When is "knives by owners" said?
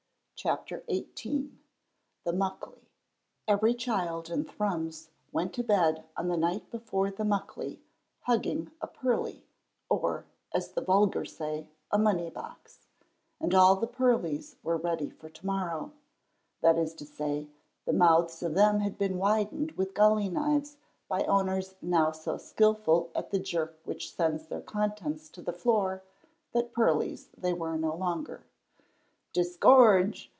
20.27-21.75